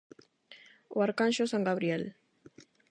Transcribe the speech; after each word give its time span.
O 0.95 0.97
arcanxo 1.07 1.43
san 1.51 1.65
Gabriel. 1.67 2.03